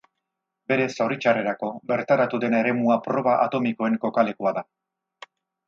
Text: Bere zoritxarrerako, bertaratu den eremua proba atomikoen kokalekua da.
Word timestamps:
Bere 0.71 0.87
zoritxarrerako, 0.95 1.69
bertaratu 1.93 2.41
den 2.45 2.57
eremua 2.63 2.97
proba 3.09 3.37
atomikoen 3.45 4.01
kokalekua 4.09 4.57
da. 4.61 4.69